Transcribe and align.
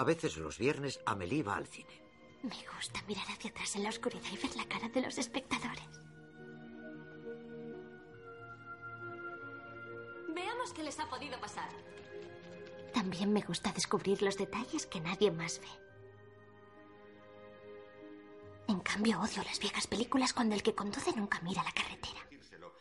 A 0.00 0.02
veces 0.02 0.38
los 0.38 0.56
viernes 0.56 0.98
Amelie 1.04 1.42
va 1.42 1.56
al 1.56 1.66
cine. 1.66 2.02
Me 2.42 2.56
gusta 2.74 3.02
mirar 3.06 3.26
hacia 3.28 3.50
atrás 3.50 3.76
en 3.76 3.82
la 3.82 3.90
oscuridad 3.90 4.30
y 4.32 4.36
ver 4.38 4.56
la 4.56 4.64
cara 4.64 4.88
de 4.88 5.02
los 5.02 5.18
espectadores. 5.18 6.00
Veamos 10.34 10.72
qué 10.72 10.84
les 10.84 10.98
ha 10.98 11.06
podido 11.06 11.38
pasar. 11.38 11.68
También 12.94 13.30
me 13.30 13.42
gusta 13.42 13.72
descubrir 13.72 14.22
los 14.22 14.38
detalles 14.38 14.86
que 14.86 15.02
nadie 15.02 15.30
más 15.30 15.60
ve. 15.60 15.68
En 18.68 18.80
cambio, 18.80 19.20
odio 19.20 19.42
las 19.42 19.60
viejas 19.60 19.86
películas 19.86 20.32
cuando 20.32 20.54
el 20.54 20.62
que 20.62 20.74
conduce 20.74 21.12
nunca 21.14 21.42
mira 21.42 21.62
la 21.62 21.72
carretera. 21.72 22.26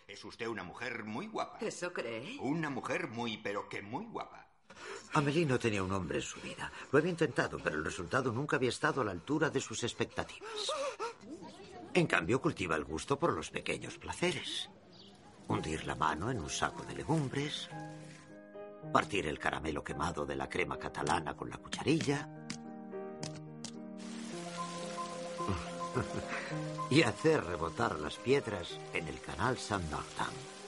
Es 0.07 0.23
usted 0.23 0.47
una 0.47 0.63
mujer 0.63 1.03
muy 1.03 1.27
guapa. 1.27 1.59
¿Eso 1.59 1.91
cree? 1.91 2.37
Una 2.39 2.69
mujer 2.69 3.09
muy, 3.09 3.37
pero 3.39 3.67
que 3.67 3.81
muy 3.81 4.05
guapa. 4.05 4.47
Amelie 5.13 5.45
no 5.45 5.57
tenía 5.57 5.83
un 5.83 5.91
hombre 5.91 6.17
en 6.17 6.23
su 6.23 6.39
vida. 6.39 6.71
Lo 6.91 6.99
había 6.99 7.11
intentado, 7.11 7.57
pero 7.63 7.77
el 7.77 7.85
resultado 7.85 8.31
nunca 8.31 8.57
había 8.57 8.69
estado 8.69 9.01
a 9.01 9.03
la 9.05 9.11
altura 9.11 9.49
de 9.49 9.59
sus 9.59 9.83
expectativas. 9.83 10.71
En 11.93 12.05
cambio, 12.05 12.39
cultiva 12.41 12.75
el 12.75 12.83
gusto 12.83 13.17
por 13.17 13.33
los 13.33 13.49
pequeños 13.49 13.97
placeres. 13.97 14.69
Hundir 15.47 15.85
la 15.85 15.95
mano 15.95 16.29
en 16.29 16.39
un 16.39 16.49
saco 16.49 16.83
de 16.83 16.93
legumbres, 16.95 17.69
partir 18.93 19.25
el 19.25 19.39
caramelo 19.39 19.83
quemado 19.83 20.25
de 20.25 20.35
la 20.35 20.47
crema 20.47 20.77
catalana 20.77 21.35
con 21.35 21.49
la 21.49 21.57
cucharilla 21.57 22.29
y 26.91 27.01
hacer 27.01 27.43
rebotar 27.43 27.99
las 27.99 28.15
piedras 28.17 28.79
en 28.93 29.07
el 29.07 29.19
canal 29.21 29.57
Saint-Martin. 29.57 30.58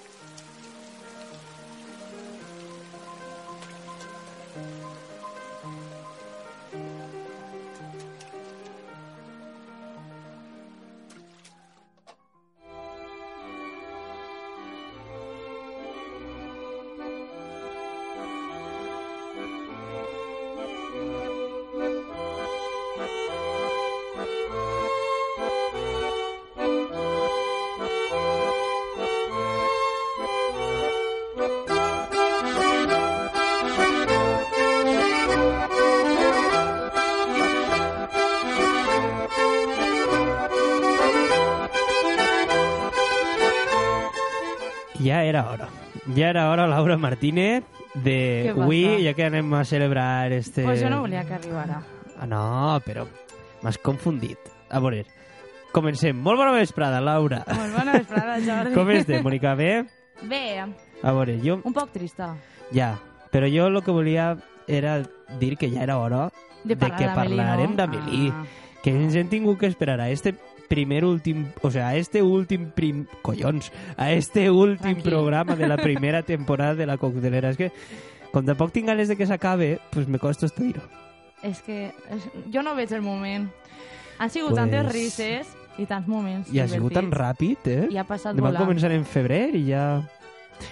Ja 45.03 45.23
era 45.23 45.49
hora. 45.49 45.69
Ja 46.15 46.29
era 46.29 46.49
hora, 46.49 46.67
Laura 46.67 46.97
Martínez, 46.97 47.63
de 47.93 48.51
avui, 48.55 49.03
ja 49.05 49.13
que 49.13 49.25
anem 49.25 49.53
a 49.53 49.63
celebrar 49.65 50.31
este... 50.31 50.63
Pues 50.63 50.81
jo 50.81 50.89
no 50.89 51.01
volia 51.01 51.23
que 51.25 51.35
arribara. 51.35 51.81
Ah, 52.19 52.27
no, 52.27 52.79
però 52.85 53.05
m'has 53.61 53.77
confundit. 53.81 54.37
A 54.69 54.79
veure, 54.79 55.05
comencem. 55.73 56.15
Molt 56.17 56.39
bona 56.39 56.53
vesprada, 56.55 57.01
Laura. 57.01 57.43
Molt 57.47 57.75
bona 57.77 57.97
vesprada, 57.97 58.37
Jordi. 58.47 58.75
Com 58.77 58.93
estem, 58.93 59.25
Mònica? 59.25 59.55
Bé? 59.59 59.71
Bé, 60.21 60.43
A 61.01 61.11
veure, 61.11 61.39
jo... 61.41 61.59
un 61.65 61.73
poc 61.73 61.91
trista. 61.93 62.35
Ja, 62.73 62.93
però 63.33 63.49
jo 63.49 63.67
el 63.67 63.81
que 63.81 63.91
volia 63.91 64.35
era 64.67 65.01
dir 65.39 65.57
que 65.57 65.69
ja 65.71 65.81
era 65.83 65.97
hora 65.97 66.29
De 66.63 66.75
parlar 66.77 66.97
que 66.99 67.07
parlarem 67.15 67.71
no? 67.71 67.77
d'Amélie. 67.77 68.29
Ah. 68.31 68.45
Que 68.83 68.93
ens 68.93 69.15
hem 69.17 69.27
tingut 69.29 69.59
que 69.59 69.69
esperar 69.69 69.99
a 69.99 70.09
este 70.09 70.35
primer 70.71 71.03
últim, 71.03 71.49
o 71.61 71.69
sea, 71.71 71.89
a 71.91 71.95
este 71.99 72.21
últim 72.23 72.69
prim, 72.71 73.03
collons, 73.21 73.67
a 73.97 74.11
este 74.15 74.47
últim 74.49 74.95
Tranquil. 74.95 75.03
programa 75.11 75.55
de 75.59 75.67
la 75.67 75.75
primera 75.83 76.23
temporada 76.23 76.75
de 76.75 76.87
la 76.87 76.95
coctelera. 76.97 77.51
És 77.51 77.59
que 77.59 77.71
com 78.31 78.45
tampoc 78.47 78.71
tinc 78.71 78.87
ganes 78.87 79.11
de 79.11 79.17
que 79.19 79.27
s'acabe, 79.27 79.79
pues 79.91 80.07
me 80.07 80.17
costa 80.19 80.47
estudir-ho. 80.47 80.81
És 81.43 81.59
que 81.65 81.89
és, 82.13 82.29
jo 82.53 82.63
no 82.63 82.75
veig 82.77 82.91
el 82.95 83.01
moment. 83.03 83.49
Han 84.21 84.29
sigut 84.29 84.53
Pues- 84.55 84.61
tantes 84.63 84.87
risses 84.93 85.47
i 85.81 85.85
tants 85.89 86.07
moments 86.07 86.51
I 86.53 86.59
ha 86.61 86.67
sigut 86.69 86.93
tan 86.93 87.09
ràpid, 87.11 87.65
eh? 87.65 87.87
I 87.89 87.97
ha 87.97 88.03
passat 88.05 88.35
Vam 88.35 88.51
volant. 88.51 88.63
començar 88.63 88.91
en 88.95 89.03
febrer 89.05 89.49
i 89.57 89.65
ja... 89.71 90.01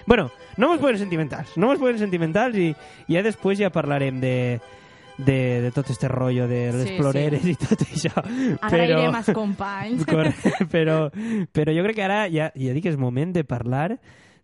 Bueno, 0.06 0.28
no 0.56 0.68
mos 0.69 0.78
poden 0.84 1.00
sentimentals, 1.01 1.56
no 1.57 1.72
mos 1.72 1.79
poden 1.81 1.97
sentimentals 1.97 2.56
i 2.62 2.75
ja 3.09 3.24
després 3.25 3.57
ja 3.57 3.72
parlarem 3.74 4.19
de, 4.22 4.59
de, 5.19 5.62
de 5.66 5.72
tot 5.75 5.90
este 5.91 6.07
rollo 6.07 6.47
de 6.47 6.72
les 6.72 6.88
Sí, 6.90 6.96
ploreres 6.97 7.41
sí. 7.44 7.52
i 7.52 7.56
tot 7.59 7.81
això. 7.84 8.24
Agrairem 8.62 9.16
als 9.19 9.30
companys. 9.35 10.06
Correcte, 10.09 10.53
però, 10.72 11.09
però 11.56 11.75
jo 11.75 11.84
crec 11.84 12.00
que 12.00 12.06
ara 12.07 12.24
ja, 12.31 12.50
ja 12.56 12.74
dic 12.74 12.85
que 12.88 12.94
és 12.96 12.97
moment 12.97 13.34
de 13.35 13.44
parlar 13.44 14.00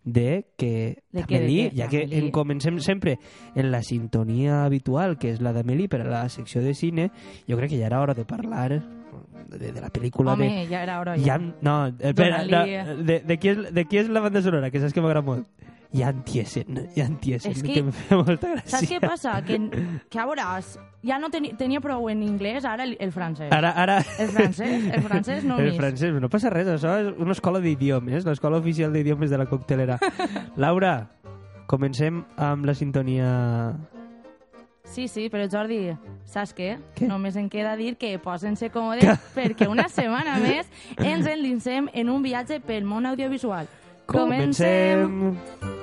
de 0.05 0.45
que 0.55 1.01
De 1.09 1.23
de 1.23 1.25
què? 1.25 1.71
ja 1.73 1.87
que 1.89 2.03
en 2.05 2.27
comencem 2.29 2.77
sempre 2.79 3.15
en 3.55 3.71
la 3.71 3.81
sintonia 3.81 4.63
habitual, 4.65 5.17
que 5.17 5.31
és 5.33 5.41
la 5.41 5.51
d'Amélie 5.55 5.89
per 5.89 6.03
a 6.03 6.09
la 6.11 6.29
secció 6.29 6.61
de 6.61 6.75
cine, 6.77 7.07
jo 7.49 7.57
crec 7.57 7.71
que 7.73 7.79
ja 7.79 7.87
era 7.87 8.01
hora 8.03 8.13
de 8.13 8.25
parlar 8.25 8.83
de, 9.49 9.71
de 9.71 9.81
la 9.81 9.89
pel·lícula 9.89 10.33
Home, 10.35 10.45
de... 10.61 10.67
ja 10.69 10.83
era 10.83 10.99
hora. 10.99 11.15
Ja, 11.17 11.39
no, 11.39 11.87
espera, 11.97 12.43
no, 12.43 12.51
Dóna-li- 12.51 13.03
de, 13.05 13.19
de, 13.25 13.37
qui 13.39 13.49
és, 13.55 13.63
de 13.73 13.85
qui 13.89 13.97
és 14.03 14.09
la 14.13 14.21
banda 14.21 14.41
sonora? 14.45 14.69
Que 14.69 14.79
saps 14.83 14.93
que 14.93 15.01
m'agrada 15.01 15.25
molt. 15.25 15.47
Jan 15.95 16.23
Tiesen, 16.27 16.81
Jan 16.95 17.15
Tiesen, 17.23 17.51
És 17.55 17.61
que... 17.63 17.73
que- 17.73 17.79
em 17.85 17.91
fa 17.95 18.17
molta 18.19 18.49
gràcia. 18.51 18.73
Saps 18.75 18.89
què 18.91 18.99
passa? 18.99 19.37
Que, 19.47 19.57
que 20.11 20.19
a 20.19 20.25
veuràs, 20.27 20.73
ja 21.07 21.17
no 21.21 21.29
teni, 21.31 21.53
tenia 21.55 21.79
prou 21.79 22.09
en 22.11 22.21
anglès, 22.27 22.65
ara 22.67 22.83
el, 22.83 22.97
el 22.99 23.13
francès. 23.15 23.47
Ara, 23.55 23.71
ara... 23.79 23.97
El 24.19 24.29
francès, 24.35 24.89
el 24.91 25.03
francès 25.05 25.43
no 25.47 25.55
El 25.61 25.69
més. 25.71 25.77
francès, 25.79 26.13
no 26.19 26.27
passa 26.33 26.51
res, 26.51 26.67
això 26.75 26.97
és 26.99 27.11
una 27.15 27.31
escola 27.37 27.61
d'idiomes, 27.63 28.25
l'escola 28.27 28.59
oficial 28.59 28.91
d'idiomes 28.91 29.31
de 29.31 29.39
la 29.39 29.45
coctelera. 29.47 29.95
Laura, 30.59 30.95
comencem 31.71 32.23
amb 32.37 32.65
la 32.67 32.75
sintonia... 32.75 33.29
Sí, 34.85 35.07
sí, 35.09 35.29
però 35.33 35.47
Jordi, 35.49 35.79
saps 36.29 36.51
què? 36.53 36.75
Què? 36.93 37.07
Només 37.09 37.33
em 37.41 37.47
queda 37.49 37.71
dir 37.79 37.95
que 37.97 38.11
posen-se 38.21 38.69
còmodes 38.69 39.31
perquè 39.33 39.65
una 39.71 39.87
setmana 39.89 40.35
més 40.45 40.69
ens 41.01 41.25
endinsem 41.25 41.89
en 41.91 42.11
un 42.13 42.21
viatge 42.21 42.59
pel 42.61 42.85
món 42.85 43.09
audiovisual. 43.09 43.65
Comencem! 44.05 45.73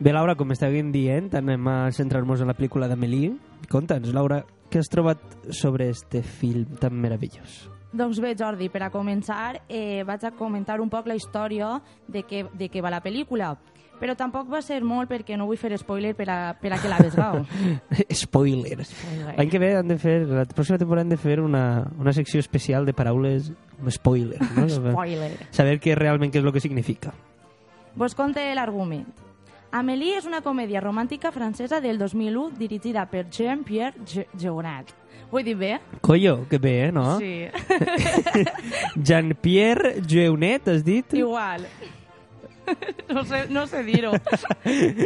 Bé, 0.00 0.14
Laura, 0.16 0.32
com 0.32 0.48
estàvem 0.48 0.88
dient, 0.94 1.26
anem 1.36 1.66
a 1.68 1.74
centrar-nos 1.92 2.40
en 2.40 2.48
la 2.48 2.54
pel·lícula 2.56 2.86
d'Amélie. 2.88 3.34
Conta'ns, 3.68 4.14
Laura, 4.16 4.38
què 4.72 4.80
has 4.80 4.88
trobat 4.88 5.20
sobre 5.52 5.90
este 5.92 6.22
film 6.24 6.78
tan 6.80 6.96
meravellós? 6.96 7.66
Doncs 7.92 8.16
bé, 8.24 8.30
Jordi, 8.38 8.70
per 8.72 8.86
a 8.86 8.88
començar, 8.94 9.60
eh, 9.68 10.00
vaig 10.08 10.24
a 10.24 10.30
comentar 10.32 10.78
un 10.80 10.88
poc 10.88 11.10
la 11.10 11.18
història 11.20 11.82
de 12.08 12.24
què, 12.24 12.46
de 12.48 12.70
què 12.72 12.80
va 12.80 12.94
la 12.96 13.02
pel·lícula. 13.04 13.52
Però 14.00 14.16
tampoc 14.16 14.48
va 14.48 14.62
ser 14.64 14.80
molt 14.80 15.10
perquè 15.12 15.36
no 15.36 15.44
vull 15.44 15.60
fer 15.60 15.76
spoiler 15.76 16.14
per 16.16 16.30
a, 16.32 16.40
per 16.56 16.72
a 16.72 16.80
que 16.80 16.88
la 16.88 17.04
vegeu. 17.04 17.44
Spoiler. 18.24 18.80
Spoiler. 18.88 19.36
L'any 19.36 19.52
que 19.52 19.60
ve 19.60 19.74
han 19.76 19.92
de 19.92 20.00
fer, 20.00 20.22
la 20.24 20.48
pròxima 20.48 20.80
temporada 20.80 21.04
han 21.04 21.12
de 21.12 21.20
fer 21.20 21.42
una, 21.44 21.90
una 22.00 22.16
secció 22.16 22.40
especial 22.40 22.88
de 22.88 22.96
paraules 22.96 23.52
com 23.76 23.92
spoiler. 23.92 24.40
No? 24.56 24.64
Spoiler. 24.80 25.34
Saber 25.52 25.76
què 25.76 25.92
realment 25.92 26.32
què 26.32 26.40
és 26.40 26.48
el 26.48 26.56
que 26.56 26.64
significa. 26.64 27.12
Vos 28.00 28.16
conte 28.16 28.48
l'argument. 28.56 29.28
Amélie 29.72 30.16
és 30.18 30.24
una 30.26 30.40
comèdia 30.42 30.80
romàntica 30.82 31.30
francesa 31.30 31.80
del 31.80 31.98
2001 31.98 32.56
dirigida 32.58 33.04
per 33.06 33.26
Jean-Pierre 33.30 33.94
Je- 34.04 34.26
Jeunet. 34.36 34.94
Ho 35.30 35.38
he 35.38 35.44
dit 35.44 35.56
bé? 35.56 35.78
Collo, 36.00 36.46
que 36.50 36.58
bé, 36.58 36.90
no? 36.90 37.18
Sí. 37.20 37.46
Jean-Pierre 38.96 40.02
Jeunet, 40.06 40.66
has 40.68 40.84
dit? 40.84 41.12
Igual. 41.14 41.66
No 43.08 43.24
sé, 43.24 43.48
no 43.50 43.66
sé 43.66 43.82
dir-ho. 43.82 44.12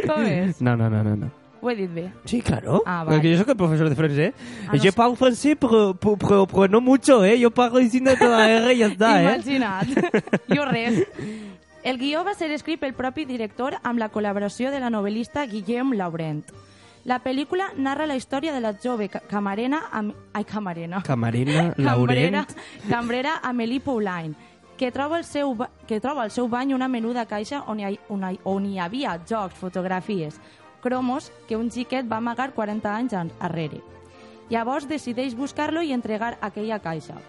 Com 0.05 0.25
és? 0.29 0.59
No, 0.61 0.75
no, 0.77 0.87
no, 0.89 1.01
no. 1.03 1.15
no. 1.15 1.31
Ho 1.61 1.71
he 1.71 1.75
dit 1.75 1.89
bé. 1.89 2.11
Sí, 2.25 2.39
claro. 2.39 2.83
Ah, 2.85 3.03
vale. 3.03 3.15
Porque 3.17 3.31
yo 3.31 3.37
soy 3.39 3.45
el 3.49 3.57
profesor 3.57 3.89
de 3.89 3.95
francés. 3.95 4.33
Ah, 4.67 4.73
no 4.73 4.75
yo 4.75 4.91
sé. 4.91 4.93
parlo 4.93 5.15
francés, 5.15 5.57
pero, 5.59 5.95
pero, 5.95 6.15
pero- 6.17 6.45
pero 6.47 6.67
no 6.67 6.79
mucho, 6.81 7.25
¿eh? 7.25 7.39
Yo 7.39 7.49
parlo 7.49 7.79
diciendo 7.79 8.11
toda 8.19 8.37
la 8.37 8.49
R 8.51 8.73
y 8.73 8.77
ya 8.77 8.85
está, 8.87 9.19
¿eh? 9.23 9.33
Imagina't. 9.35 9.89
Jo 10.55 10.65
res. 10.65 11.07
El 11.85 11.99
guió 12.01 12.23
va 12.25 12.33
ser 12.33 12.49
escrit 12.51 12.79
pel 12.81 12.95
propi 12.97 13.25
director 13.29 13.75
amb 13.85 13.99
la 14.01 14.07
col·laboració 14.11 14.71
de 14.73 14.79
la 14.81 14.89
novel·lista 14.89 15.43
Guillaume 15.45 15.95
Laurent. 15.99 16.41
La 17.05 17.19
pel·lícula 17.21 17.67
narra 17.77 18.07
la 18.09 18.15
història 18.17 18.51
de 18.55 18.61
la 18.63 18.71
jove 18.81 19.07
ca- 19.13 19.21
camarena... 19.29 19.83
Am... 19.93 20.07
Ai, 20.33 20.43
camarena. 20.49 21.03
Camarena, 21.05 21.67
Cambrera, 21.77 21.83
Laurent... 21.85 22.55
cambrera 22.89 23.35
Amélie 23.43 23.79
Poulain, 23.79 24.33
que 24.77 24.89
troba, 24.91 25.19
el 25.19 25.25
seu, 25.29 25.53
ba- 25.53 25.69
que 25.87 25.99
troba 26.01 26.23
al 26.23 26.31
seu 26.33 26.49
bany 26.49 26.73
una 26.73 26.87
menuda 26.89 27.27
caixa 27.29 27.61
on 27.69 27.79
hi, 27.79 27.85
ha- 27.91 28.01
on 28.09 28.25
hi, 28.25 28.39
on 28.43 28.65
hi 28.65 28.79
havia 28.81 29.19
jocs, 29.29 29.53
fotografies, 29.53 30.39
cromos 30.81 31.29
que 31.47 31.55
un 31.55 31.69
xiquet 31.69 32.09
va 32.11 32.17
amagar 32.17 32.49
40 32.57 32.95
anys 32.95 33.13
en- 33.13 33.31
arrere. 33.39 33.83
Llavors 34.49 34.89
decideix 34.89 35.35
buscar-lo 35.37 35.81
i 35.85 35.93
entregar 35.93 36.39
aquella 36.41 36.79
caixa. 36.81 37.21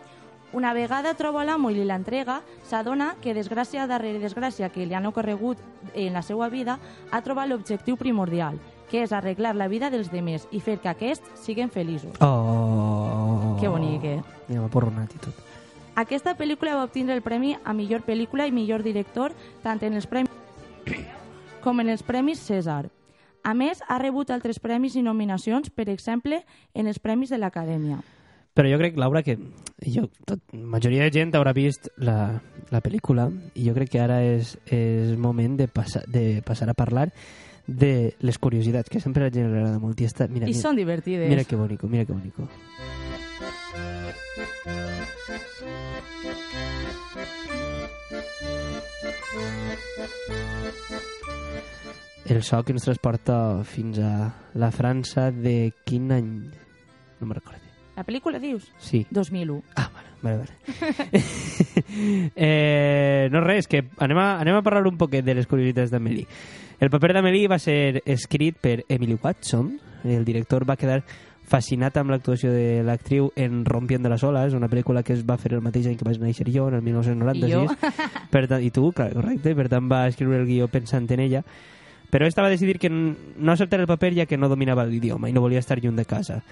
Una 0.56 0.72
vegada 0.72 1.12
troba 1.12 1.42
l'amo 1.44 1.68
i 1.68 1.74
li 1.76 1.82
l'entrega, 1.84 2.38
s'adona 2.64 3.10
que 3.20 3.34
desgràcia 3.36 3.82
darrere 3.90 4.22
desgràcia 4.22 4.70
que 4.72 4.86
li 4.88 4.96
han 4.96 5.04
ocorregut 5.04 5.60
en 5.92 6.16
la 6.16 6.22
seva 6.24 6.48
vida 6.48 6.78
ha 7.12 7.20
trobat 7.20 7.50
l'objectiu 7.50 7.98
primordial, 8.00 8.56
que 8.88 9.02
és 9.04 9.12
arreglar 9.12 9.52
la 9.52 9.66
vida 9.68 9.90
dels 9.92 10.08
demés 10.08 10.48
i 10.56 10.62
fer 10.64 10.78
que 10.80 10.88
aquests 10.88 11.44
siguin 11.44 11.68
feliços. 11.68 12.16
Oh... 12.24 13.52
Que 13.60 13.68
bonic, 13.68 14.08
eh? 14.08 14.22
Ja 14.48 14.62
m'ha 14.62 14.72
porronat 14.72 15.12
i 15.12 15.20
tot. 15.28 15.44
Aquesta 16.00 16.32
pel·lícula 16.40 16.80
va 16.80 16.88
obtindre 16.88 17.12
el 17.20 17.20
premi 17.20 17.52
a 17.60 17.76
millor 17.76 18.08
pel·lícula 18.08 18.48
i 18.48 18.56
millor 18.56 18.80
director 18.80 19.36
tant 19.60 19.84
en 19.84 20.00
els 20.00 20.08
premis 20.08 20.32
com 21.60 21.84
en 21.84 21.92
els 21.92 22.00
premis 22.00 22.40
César. 22.40 22.86
A 23.44 23.52
més, 23.52 23.84
ha 23.84 24.00
rebut 24.00 24.32
altres 24.32 24.56
premis 24.56 24.96
i 24.96 25.04
nominacions, 25.04 25.68
per 25.68 25.90
exemple, 25.92 26.46
en 26.72 26.88
els 26.88 26.96
premis 26.98 27.28
de 27.28 27.44
l'Acadèmia. 27.44 28.00
Però 28.56 28.70
jo 28.72 28.78
crec, 28.80 28.96
Laura, 28.96 29.20
que 29.22 29.36
jo, 29.84 30.06
tot, 30.24 30.40
majoria 30.56 31.04
de 31.04 31.12
gent 31.12 31.34
haurà 31.36 31.52
vist 31.52 31.90
la, 32.00 32.40
la 32.72 32.80
pel·lícula 32.80 33.26
i 33.52 33.66
jo 33.66 33.74
crec 33.76 33.90
que 33.92 34.00
ara 34.00 34.22
és, 34.24 34.54
és 34.72 35.12
moment 35.20 35.58
de, 35.58 35.66
passar 35.68 36.06
de 36.08 36.40
passar 36.46 36.70
a 36.72 36.74
parlar 36.78 37.10
de 37.66 38.14
les 38.24 38.38
curiositats, 38.38 38.88
que 38.88 39.02
sempre 39.02 39.26
a 39.26 39.28
la 39.28 39.34
gent 39.34 39.50
li 39.50 39.58
agrada 39.58 39.82
molt. 39.82 40.00
I, 40.00 40.08
esta, 40.08 40.24
mira, 40.30 40.48
I 40.48 40.54
mira, 40.54 40.62
són 40.62 40.80
divertides. 40.80 41.28
mira 41.28 41.44
que 41.44 41.58
bonico, 41.60 41.90
mira 41.92 42.06
que 42.08 42.16
bonico. 42.16 42.48
El 52.26 52.42
so 52.42 52.64
que 52.64 52.72
ens 52.74 52.88
transporta 52.88 53.62
fins 53.68 54.00
a 54.00 54.32
la 54.56 54.72
França 54.72 55.28
de 55.30 55.74
quin 55.84 56.10
any? 56.16 56.34
No 57.20 57.28
me'n 57.28 57.38
recordo. 57.38 57.65
La 57.96 58.04
pel·lícula, 58.04 58.38
dius? 58.38 58.68
Sí. 58.78 59.06
2001. 59.10 59.62
Ah, 59.74 59.88
vale, 59.94 60.08
vale, 60.22 60.36
vale. 60.44 61.22
eh, 62.36 63.28
no 63.32 63.40
res, 63.40 63.68
que 63.68 63.86
anem 64.04 64.20
a, 64.20 64.26
anem 64.42 64.58
a 64.58 64.64
parlar 64.64 64.84
un 64.86 64.98
poquet 65.00 65.24
de 65.24 65.34
les 65.38 65.48
curiositats 65.48 65.90
d'Amélie. 65.90 66.28
El 66.78 66.92
paper 66.92 67.14
d'Amélie 67.16 67.48
va 67.48 67.58
ser 67.58 68.02
escrit 68.04 68.58
per 68.60 68.82
Emily 68.88 69.16
Watson. 69.22 69.78
El 70.04 70.28
director 70.28 70.66
va 70.68 70.76
quedar 70.76 71.00
fascinat 71.46 71.96
amb 71.96 72.10
l'actuació 72.10 72.50
de 72.52 72.82
l'actriu 72.84 73.30
en 73.38 73.64
Rompiendo 73.64 74.10
las 74.10 74.24
olas, 74.26 74.52
una 74.52 74.68
pel·lícula 74.68 75.04
que 75.06 75.14
es 75.14 75.24
va 75.24 75.38
fer 75.38 75.54
el 75.54 75.62
mateix 75.64 75.86
any 75.86 75.96
que 75.96 76.04
vaig 76.04 76.20
néixer 76.20 76.50
jo, 76.52 76.66
en 76.68 76.76
el 76.76 76.84
1996. 76.84 77.48
I 77.48 77.54
jo? 77.54 78.26
Per 78.34 78.44
tant, 78.50 78.62
I 78.62 78.72
tu, 78.74 78.90
clar, 78.92 79.12
correcte. 79.14 79.54
Per 79.56 79.68
tant, 79.72 79.88
va 79.88 80.04
escriure 80.10 80.42
el 80.42 80.48
guió 80.50 80.68
pensant 80.68 81.08
en 81.14 81.22
ella. 81.22 81.44
Però 82.10 82.26
esta 82.26 82.42
va 82.42 82.50
decidir 82.52 82.78
que 82.78 82.90
no 82.90 83.52
acceptar 83.52 83.80
el 83.80 83.88
paper 83.88 84.12
ja 84.14 84.26
que 84.26 84.36
no 84.38 84.50
dominava 84.50 84.84
l'idioma 84.86 85.30
i 85.30 85.34
no 85.34 85.42
volia 85.42 85.62
estar 85.62 85.80
lluny 85.80 85.96
de 85.96 86.04
casa. 86.04 86.42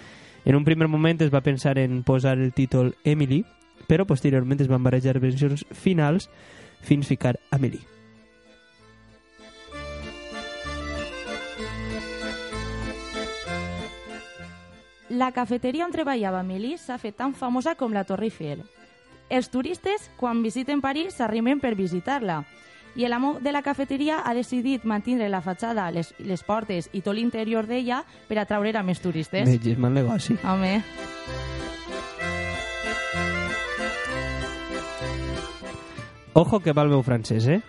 En 0.44 0.56
un 0.56 0.64
primer 0.64 0.88
moment 0.88 1.22
es 1.24 1.32
va 1.32 1.40
pensar 1.40 1.78
en 1.78 2.02
posar 2.04 2.36
el 2.38 2.52
títol 2.52 2.94
Emily, 3.04 3.44
però 3.88 4.04
posteriorment 4.04 4.60
es 4.60 4.68
van 4.68 4.84
barrejar 4.84 5.18
versions 5.20 5.64
finals 5.72 6.28
fins 6.84 7.08
ficar 7.08 7.38
Amélie. 7.50 7.84
La 15.14 15.30
cafeteria 15.32 15.84
on 15.86 15.92
treballava 15.94 16.40
Amélie 16.42 16.76
s'ha 16.80 16.96
fet 16.98 17.14
tan 17.20 17.34
famosa 17.38 17.76
com 17.78 17.92
la 17.94 18.02
Torre 18.04 18.26
Eiffel. 18.26 18.64
Els 19.30 19.48
turistes, 19.48 20.10
quan 20.18 20.42
visiten 20.42 20.82
París, 20.82 21.14
s'arrimen 21.16 21.60
per 21.62 21.76
visitar-la. 21.78 22.42
I 22.96 23.08
l'amo 23.08 23.38
de 23.42 23.50
la 23.52 23.62
cafeteria 23.62 24.20
ha 24.24 24.34
decidit 24.34 24.84
mantenir 24.84 25.28
la 25.30 25.40
fatxada, 25.42 25.90
les, 25.90 26.12
les 26.18 26.42
portes 26.46 26.88
i 26.92 27.00
tot 27.02 27.16
l'interior 27.18 27.66
d'ella 27.66 28.04
per 28.28 28.38
atraure 28.38 28.70
a 28.78 28.82
més 28.86 29.00
turistes. 29.02 29.48
Veig, 29.48 29.76
mal 29.78 29.92
negoci. 29.94 30.36
Home, 30.44 30.78
Ojo 36.34 36.58
que 36.60 36.72
va 36.72 36.82
el 36.82 36.90
meu 36.90 37.02
francès, 37.06 37.46
eh? 37.46 37.60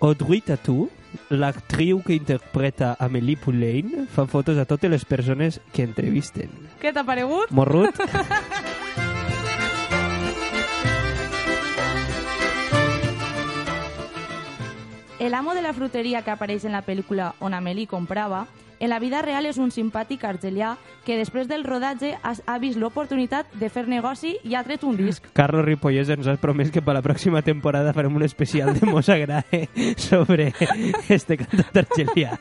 Audrey 0.00 0.40
Tatou, 0.42 0.88
l'actriu 1.30 2.00
que 2.02 2.16
interpreta 2.16 2.96
Amélie 2.98 3.38
Poulain, 3.38 4.08
fa 4.10 4.26
fotos 4.26 4.58
a 4.58 4.64
totes 4.66 4.90
les 4.90 5.04
persones 5.04 5.60
que 5.72 5.84
entrevisten. 5.86 6.50
què 6.82 6.92
t'ha 6.92 7.04
paregut? 7.06 7.52
Morrut? 7.54 7.94
El 15.20 15.34
amo 15.34 15.52
de 15.52 15.60
la 15.60 15.74
fruteria 15.74 16.22
que 16.22 16.30
apareix 16.32 16.64
en 16.64 16.72
la 16.72 16.80
pel·lícula 16.80 17.34
on 17.44 17.52
Amélie 17.52 17.84
comprava, 17.84 18.46
en 18.80 18.88
la 18.88 18.96
vida 18.98 19.20
real 19.20 19.44
és 19.44 19.58
un 19.60 19.68
simpàtic 19.68 20.22
argelià 20.24 20.70
que 21.04 21.18
després 21.18 21.44
del 21.44 21.66
rodatge 21.68 22.14
ha, 22.16 22.32
ha 22.32 22.56
vist 22.56 22.80
l'oportunitat 22.80 23.52
de 23.60 23.68
fer 23.68 23.84
negoci 23.84 24.32
i 24.48 24.56
ha 24.56 24.64
tret 24.64 24.80
un 24.80 24.96
disc. 24.96 25.28
Carlos 25.36 25.66
Ripollès 25.68 26.08
ens 26.16 26.24
has 26.24 26.40
promès 26.40 26.72
que 26.72 26.80
per 26.80 26.96
la 26.96 27.04
pròxima 27.04 27.44
temporada 27.44 27.92
farem 27.92 28.16
un 28.16 28.24
especial 28.24 28.72
de 28.72 28.88
Mosagrae 28.88 29.68
sobre 30.08 30.54
este 31.12 31.36
cantant 31.36 31.84
argelià. 31.84 32.40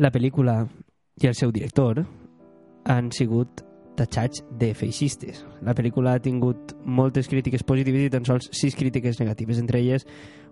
La 0.00 0.08
pel·lícula 0.08 0.62
i 1.20 1.28
el 1.28 1.36
seu 1.36 1.52
director 1.52 2.06
han 2.88 3.12
sigut 3.12 3.68
tatxats 4.00 4.44
de 4.58 4.72
feixistes. 4.74 5.44
La 5.66 5.74
pel·lícula 5.76 6.16
ha 6.16 6.24
tingut 6.24 6.74
moltes 6.84 7.28
crítiques 7.28 7.64
positives 7.66 8.08
i 8.08 8.12
tan 8.12 8.26
sols 8.28 8.48
sis 8.56 8.76
crítiques 8.78 9.20
negatives, 9.20 9.60
entre 9.60 9.80
elles 9.84 10.06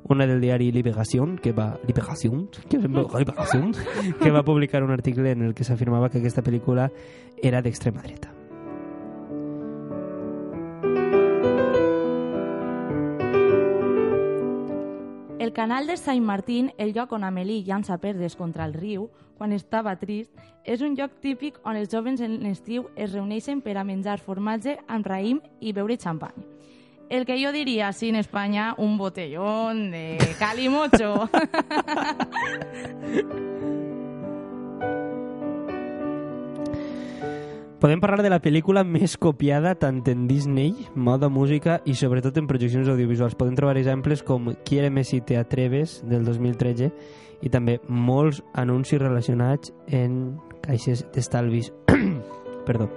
una 0.09 0.27
del 0.27 0.41
diari 0.41 0.71
Liberación, 0.73 1.37
que 1.43 1.53
va 1.53 1.79
Liberación, 1.87 2.49
que, 2.69 2.79
Liberación, 2.79 3.75
que 4.23 4.31
va 4.31 4.45
publicar 4.45 4.85
un 4.85 4.93
article 4.93 5.33
en 5.33 5.43
el 5.43 5.55
que 5.55 5.65
s'afirmava 5.65 6.11
que 6.11 6.23
aquesta 6.23 6.45
pel·lícula 6.45 6.91
era 7.43 7.63
d'extrema 7.63 8.05
dreta. 8.05 8.38
El 15.49 15.55
canal 15.55 15.87
de 15.87 15.97
Saint 15.97 16.23
Martín, 16.23 16.75
el 16.77 16.93
lloc 16.93 17.13
on 17.17 17.25
Amélie 17.25 17.65
llança 17.65 17.97
perdes 17.97 18.35
contra 18.37 18.67
el 18.69 18.75
riu 18.75 19.07
quan 19.39 19.55
estava 19.57 19.95
trist, 19.97 20.29
és 20.61 20.85
un 20.85 20.93
lloc 20.93 21.15
típic 21.25 21.57
on 21.65 21.73
els 21.81 21.89
jovens 21.89 22.21
en 22.21 22.37
l'estiu 22.43 22.85
es 23.01 23.15
reuneixen 23.17 23.65
per 23.65 23.79
a 23.81 23.85
menjar 23.89 24.21
formatge 24.21 24.77
amb 24.93 25.09
raïm 25.09 25.41
i 25.65 25.73
beure 25.73 25.97
xampany. 25.97 26.37
El 27.09 27.25
que 27.25 27.41
jo 27.41 27.49
diria, 27.57 27.95
sí, 27.97 28.13
en 28.13 28.21
Espanya, 28.21 28.75
un 28.77 28.99
botellón 28.99 29.91
de 29.91 30.19
calimocho. 30.37 31.31
Podem 37.79 38.01
parlar 38.03 38.25
de 38.27 38.31
la 38.33 38.41
pel·lícula 38.43 38.83
més 38.83 39.15
copiada 39.23 39.77
tant 39.79 40.01
en 40.11 40.25
Disney, 40.27 40.73
moda, 40.99 41.29
música 41.31 41.77
i 41.87 41.95
sobretot 41.95 42.41
en 42.41 42.49
projeccions 42.51 42.91
audiovisuals. 42.91 43.37
Podem 43.39 43.55
trobar 43.55 43.79
exemples 43.79 44.25
com 44.27 44.51
Quiéreme 44.67 45.05
si 45.07 45.21
te 45.23 45.39
atreves, 45.39 46.01
del 46.11 46.27
2013, 46.27 46.91
i 47.47 47.53
també 47.55 47.79
molts 47.87 48.43
anuncis 48.59 48.99
relacionats 48.99 49.71
en 49.87 50.19
caixes 50.67 51.07
d'estalvis. 51.15 51.71
Perdó. 52.67 52.91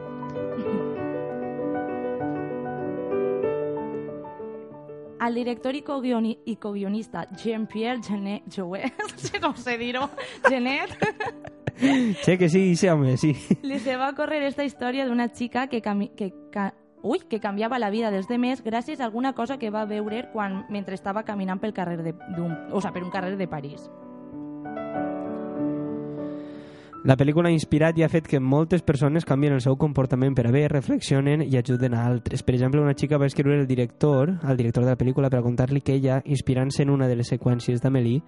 El 5.22 5.36
director 5.36 5.76
i 5.78 5.84
coguioni- 5.86 6.40
i 6.46 6.56
coguionista 6.56 7.28
Jean-Pierre 7.38 8.02
Genet, 8.02 8.44
Jouet, 8.50 8.92
no 8.98 9.18
sé 9.22 9.40
com 9.40 9.54
se 9.56 9.78
dir-ho, 9.78 10.08
Genet, 10.50 10.98
Sí 12.26 12.38
que 12.38 12.50
sí, 12.50 12.76
sí, 12.76 12.88
home, 12.88 13.18
sí. 13.18 13.34
li 13.64 13.80
se 13.80 13.98
va 13.98 14.14
córrer 14.18 14.44
esta 14.44 14.64
història 14.68 15.08
d'una 15.08 15.30
xica 15.34 15.68
que, 15.68 15.82
cami 15.82 16.12
que, 16.16 16.32
ca 16.54 16.72
Ui, 17.04 17.18
que 17.26 17.40
canviava 17.42 17.80
la 17.82 17.90
vida 17.90 18.12
dels 18.14 18.28
demés 18.30 18.62
gràcies 18.62 19.00
a 19.02 19.08
alguna 19.08 19.34
cosa 19.34 19.58
que 19.58 19.72
va 19.74 19.88
veure 19.90 20.28
quan, 20.30 20.68
mentre 20.70 20.94
estava 20.94 21.26
caminant 21.26 21.58
pel 21.58 21.74
carrer 21.74 21.98
de, 21.98 22.14
d'un, 22.38 22.54
o 22.70 22.78
sigui, 22.78 22.94
per 22.94 23.04
un 23.08 23.10
carrer 23.10 23.38
de 23.40 23.48
París. 23.50 23.90
La 27.02 27.16
pel·lícula 27.18 27.50
ha 27.50 27.56
inspirat 27.56 27.98
i 27.98 28.04
ha 28.06 28.12
fet 28.14 28.28
que 28.30 28.38
moltes 28.38 28.84
persones 28.86 29.26
canvien 29.26 29.56
el 29.56 29.64
seu 29.66 29.74
comportament 29.82 30.36
per 30.38 30.44
a 30.46 30.52
bé, 30.54 30.68
reflexionen 30.70 31.42
i 31.42 31.58
ajuden 31.58 31.96
a 31.98 32.04
altres. 32.06 32.44
Per 32.46 32.54
exemple, 32.54 32.84
una 32.84 32.94
xica 32.94 33.18
va 33.18 33.26
escriure 33.26 33.58
el 33.58 33.66
director, 33.66 34.36
al 34.44 34.60
director 34.60 34.86
de 34.86 34.92
la 34.92 35.00
pel·lícula, 35.00 35.32
per 35.34 35.40
a 35.40 35.42
contar-li 35.42 35.82
que 35.82 35.96
ella, 35.98 36.22
inspirant-se 36.30 36.86
en 36.86 36.94
una 36.94 37.08
de 37.10 37.18
les 37.18 37.34
seqüències 37.34 37.82
d'Amélie, 37.82 38.22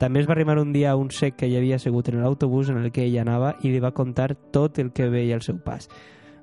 també 0.00 0.22
es 0.22 0.26
va 0.26 0.32
arrimar 0.32 0.58
un 0.58 0.72
dia 0.72 0.90
a 0.90 0.96
un 0.96 1.10
sec 1.12 1.34
que 1.36 1.46
hi 1.50 1.58
havia 1.58 1.76
assegut 1.76 2.08
en 2.08 2.22
l'autobús 2.22 2.70
en 2.72 2.78
el 2.80 2.88
que 2.90 3.04
ella 3.04 3.20
anava 3.20 3.50
i 3.60 3.68
li 3.68 3.82
va 3.84 3.92
contar 3.92 4.32
tot 4.50 4.78
el 4.80 4.94
que 4.96 5.10
veia 5.12 5.36
al 5.36 5.42
seu 5.44 5.58
pas. 5.60 5.90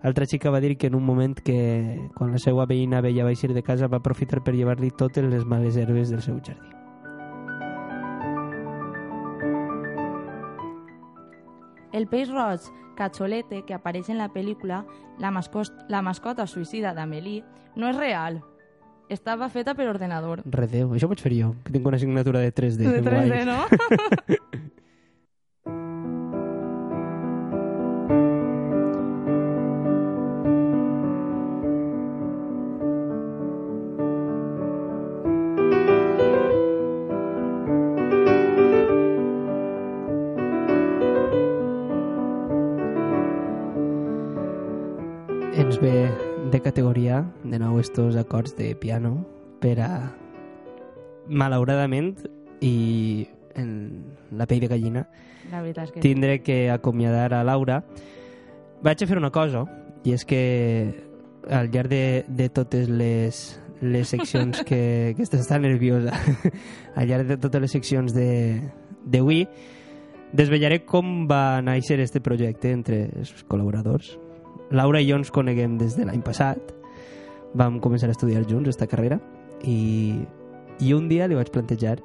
Altra 0.06 0.28
xica 0.30 0.52
va 0.54 0.62
dir 0.62 0.78
que 0.78 0.92
en 0.92 0.96
un 0.96 1.04
moment 1.04 1.34
que 1.34 1.98
quan 2.14 2.32
la 2.32 2.38
seva 2.38 2.68
veïna 2.70 3.02
veia 3.02 3.26
baixir 3.26 3.50
de 3.58 3.64
casa 3.66 3.90
va 3.90 3.98
aprofitar 3.98 4.44
per 4.46 4.54
llevar-li 4.54 4.92
totes 4.94 5.26
les 5.26 5.44
males 5.44 5.76
herbes 5.76 6.14
del 6.14 6.22
seu 6.22 6.38
jardí. 6.38 6.70
El 11.98 12.06
peix 12.06 12.30
roig 12.30 12.62
cacholete 12.96 13.64
que 13.66 13.74
apareix 13.74 14.12
en 14.14 14.22
la 14.22 14.30
pel·lícula 14.30 14.84
La, 15.18 15.32
mascos 15.32 15.74
la 15.90 16.04
mascota 16.06 16.46
suïcida 16.46 16.94
d'Amélie 16.94 17.42
no 17.76 17.90
és 17.90 17.98
real. 17.98 18.44
Estava 19.10 19.48
feta 19.50 19.74
per 19.74 19.88
ordenador. 19.88 20.42
Redeu, 20.52 20.92
això 20.94 21.08
ho 21.08 21.12
pots 21.14 21.24
fer 21.24 21.32
jo, 21.38 21.54
que 21.64 21.72
tinc 21.72 21.86
una 21.88 21.96
assignatura 22.00 22.42
de 22.44 22.52
3D. 22.52 22.84
De 22.84 22.98
que 22.98 23.06
3D, 23.08 23.28
guai. 23.30 23.46
no? 23.48 24.68
de 46.58 46.64
categoria, 46.64 47.22
de 47.44 47.60
nou, 47.62 47.78
estos 47.78 48.16
acords 48.18 48.56
de 48.58 48.74
piano 48.74 49.20
per 49.62 49.78
a, 49.86 49.92
malauradament, 51.30 52.16
i 52.66 53.28
en 53.54 53.70
la 54.34 54.48
pell 54.50 54.64
de 54.66 54.70
gallina, 54.72 55.04
La 55.52 55.62
veritat 55.62 55.86
és 55.86 55.94
que 55.94 56.02
tindré 56.02 56.40
que 56.42 56.72
acomiadar 56.74 57.30
a 57.38 57.44
Laura. 57.46 57.84
Vaig 58.82 59.04
a 59.04 59.10
fer 59.10 59.22
una 59.22 59.30
cosa, 59.30 59.68
i 60.02 60.18
és 60.18 60.26
que 60.26 60.42
al 61.46 61.70
llarg 61.70 61.94
de, 61.94 62.04
de 62.26 62.50
totes 62.50 62.90
les, 62.90 63.46
les 63.82 64.10
seccions 64.10 64.66
que, 64.66 64.82
que 65.16 65.30
estàs 65.30 65.46
tan 65.46 65.62
nerviosa, 65.62 66.18
al 66.98 67.06
llarg 67.06 67.36
de 67.36 67.38
totes 67.38 67.68
les 67.68 67.78
seccions 67.78 68.18
de 68.18 68.30
d'avui, 69.06 69.46
desvetllaré 70.34 70.82
com 70.90 71.28
va 71.30 71.62
néixer 71.62 72.02
este 72.02 72.20
projecte 72.20 72.74
entre 72.74 73.06
els 73.14 73.46
col·laboradors. 73.46 74.18
Laura 74.72 75.02
i 75.02 75.08
jo 75.10 75.18
ens 75.20 75.32
coneguem 75.32 75.78
des 75.80 75.96
de 75.98 76.06
l'any 76.08 76.24
passat, 76.26 76.74
vam 77.58 77.80
començar 77.80 78.10
a 78.10 78.16
estudiar 78.16 78.46
junts 78.48 78.70
esta 78.70 78.88
carrera 78.88 79.20
i, 79.64 80.14
i 80.80 80.94
un 80.94 81.08
dia 81.10 81.28
li 81.28 81.38
vaig 81.38 81.50
plantejar 81.54 81.98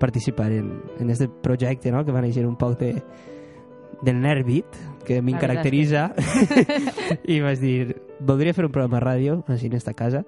participar 0.00 0.50
en, 0.52 0.70
en 0.98 1.10
este 1.10 1.28
projecte 1.28 1.92
no? 1.92 2.04
que 2.04 2.14
va 2.14 2.22
néixer 2.24 2.46
un 2.48 2.56
poc 2.56 2.78
de, 2.80 2.94
del 4.02 4.20
nervit 4.20 4.78
que 5.04 5.18
a 5.18 5.22
mi 5.22 5.34
em 5.34 5.42
caracteritza 5.42 6.10
i 7.34 7.40
vaig 7.44 7.60
dir 7.60 7.98
voldria 8.20 8.54
fer 8.56 8.64
un 8.64 8.72
programa 8.72 9.00
de 9.00 9.04
ràdio 9.04 9.36
així 9.48 9.68
en 9.68 9.76
esta 9.76 9.94
casa 9.94 10.24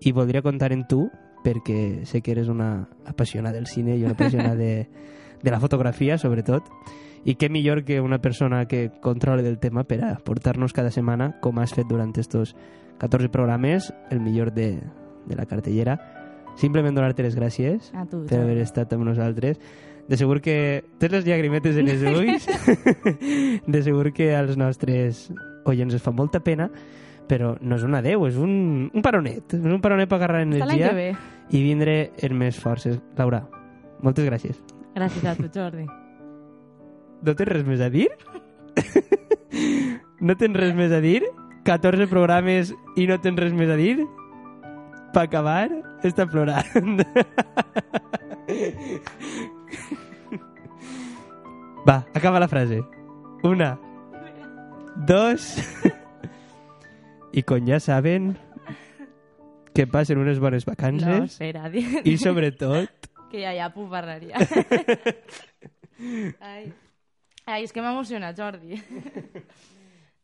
i 0.00 0.12
voldria 0.12 0.44
comptar 0.44 0.72
en 0.76 0.84
tu 0.88 1.06
perquè 1.44 2.04
sé 2.04 2.20
que 2.20 2.34
eres 2.34 2.48
una 2.52 2.88
apassionada 3.08 3.56
del 3.56 3.66
cine 3.66 3.96
i 3.96 4.04
una 4.04 4.12
apassionada 4.18 4.56
de, 4.60 4.88
de 5.42 5.50
la 5.50 5.60
fotografia 5.60 6.18
sobretot 6.18 6.66
i 7.24 7.36
què 7.36 7.50
millor 7.52 7.84
que 7.84 8.00
una 8.00 8.20
persona 8.20 8.64
que 8.66 8.90
controle 9.02 9.42
del 9.42 9.58
tema 9.58 9.84
per 9.84 10.00
a 10.04 10.14
portar-nos 10.24 10.72
cada 10.72 10.90
setmana 10.90 11.34
com 11.40 11.58
has 11.60 11.74
fet 11.76 11.88
durant 11.88 12.14
estos 12.16 12.54
14 12.98 13.28
programes 13.28 13.92
el 14.10 14.20
millor 14.20 14.52
de, 14.52 14.80
de 15.26 15.36
la 15.36 15.46
cartellera 15.46 15.98
simplement 16.60 16.96
donar-te 16.96 17.24
les 17.24 17.36
gràcies 17.36 17.92
A 17.94 18.04
tu, 18.06 18.24
per 18.24 18.38
Jordi. 18.38 18.42
haver 18.42 18.58
estat 18.64 18.92
amb 18.96 19.06
nosaltres. 19.06 19.60
De 20.10 20.18
segur 20.18 20.40
que 20.42 20.82
tens 20.98 21.12
les 21.14 21.26
llagrimetes 21.28 21.76
en 21.78 21.88
els 21.88 22.02
ulls. 22.02 22.48
de 23.74 23.82
segur 23.86 24.10
que 24.12 24.32
als 24.34 24.56
nostres 24.58 25.28
oients 25.70 25.94
es 25.94 26.02
fa 26.02 26.10
molta 26.10 26.40
pena, 26.42 26.66
però 27.30 27.54
no 27.60 27.78
és 27.78 27.86
un 27.86 27.94
adeu, 27.94 28.26
és 28.26 28.40
un, 28.40 28.90
un 28.90 29.06
paronet. 29.06 29.54
És 29.54 29.62
un 29.62 29.80
paronet 29.80 30.10
per 30.10 30.18
agarrar 30.18 30.42
energia 30.42 30.90
i 31.50 31.62
vindre 31.62 32.10
en 32.18 32.36
més 32.38 32.58
forces. 32.58 32.98
Laura, 33.18 33.44
moltes 34.02 34.26
gràcies. 34.26 34.58
Gràcies 34.94 35.24
a 35.24 35.34
tu, 35.38 35.48
Jordi. 35.54 35.86
No 37.22 37.34
tens 37.36 37.50
res 37.52 37.66
més 37.66 37.80
a 37.84 37.90
dir? 37.92 38.08
no 40.20 40.36
tens 40.40 40.56
res 40.56 40.74
més 40.76 40.92
a 40.92 41.00
dir? 41.04 41.22
14 41.68 42.06
programes 42.10 42.72
i 42.98 43.06
no 43.10 43.18
tens 43.20 43.38
res 43.38 43.52
més 43.56 43.70
a 43.70 43.76
dir? 43.78 43.98
Per 45.14 45.24
acabar, 45.26 45.68
està 46.06 46.26
plorant. 46.30 47.02
Va, 51.86 52.04
acaba 52.14 52.40
la 52.40 52.48
frase. 52.48 52.82
Una, 53.42 53.78
dos... 55.06 55.56
I 57.32 57.44
com 57.46 57.62
ja 57.68 57.78
saben, 57.78 58.32
que 59.74 59.84
passen 59.86 60.18
unes 60.18 60.40
bones 60.42 60.64
No, 60.66 60.72
vacances 60.72 61.30
espera, 61.36 61.68
di- 61.70 61.84
i 62.10 62.16
sobretot 62.18 63.06
que 63.30 63.42
ja 63.42 63.54
hi 63.54 63.60
ha 63.62 63.70
puparreria. 63.74 64.40
Ai. 66.52 66.70
Ai, 67.46 67.64
és 67.64 67.72
que 67.72 67.82
m'ha 67.82 67.94
emocionat, 67.94 68.38
Jordi. 68.38 68.80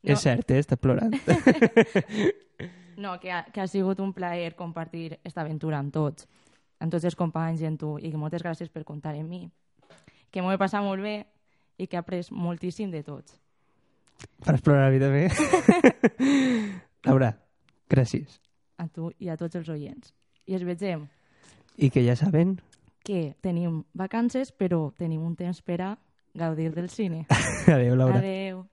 No. 0.06 0.14
És 0.14 0.20
cert, 0.22 0.52
eh? 0.54 0.60
Està 0.62 0.76
plorant. 0.78 1.14
No, 2.96 3.18
que 3.20 3.28
ha, 3.28 3.42
que 3.52 3.60
ha 3.60 3.66
sigut 3.68 3.98
un 4.00 4.14
plaer 4.16 4.54
compartir 4.56 5.18
esta 5.26 5.42
aventura 5.42 5.76
amb 5.82 5.92
tots, 5.92 6.24
amb 6.80 6.94
tots 6.94 7.04
els 7.04 7.16
companys 7.18 7.60
i 7.60 7.66
amb 7.68 7.76
tu, 7.76 7.90
i 8.00 8.08
moltes 8.16 8.40
gràcies 8.40 8.70
per 8.72 8.86
comptar 8.88 9.12
en 9.18 9.26
mi. 9.28 9.42
Que 10.32 10.40
m'ho 10.40 10.54
he 10.54 10.56
passat 10.56 10.80
molt 10.80 11.04
bé 11.04 11.26
i 11.76 11.84
que 11.84 11.98
he 11.98 12.00
après 12.00 12.24
moltíssim 12.32 12.88
de 12.94 13.02
tots. 13.04 13.36
Per 14.46 14.54
explorar 14.54 14.86
la 14.86 14.94
vida 14.94 15.10
bé. 15.12 15.28
Laura, 17.04 17.34
gràcies. 17.92 18.40
A 18.80 18.88
tu 18.88 19.10
i 19.18 19.28
a 19.28 19.36
tots 19.36 19.60
els 19.60 19.68
oients. 19.68 20.14
I 20.48 20.56
es 20.56 20.64
vegem 20.64 21.04
I 21.76 21.90
que 21.90 22.06
ja 22.06 22.16
saben... 22.16 22.60
que 23.06 23.36
tenim 23.40 23.84
vacances, 23.94 24.50
però 24.50 24.90
tenim 24.98 25.22
un 25.22 25.36
temps 25.38 25.62
per 25.62 25.80
a 25.84 25.92
gaudir 26.34 26.72
del 26.74 26.90
cine. 26.90 27.26
Adéu, 27.70 27.94
Laura. 27.94 28.18
Adeu. 28.18 28.64